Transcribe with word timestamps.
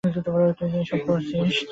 তুই 0.57 0.69
এসব 0.79 0.99
করেছিস? 1.05 1.55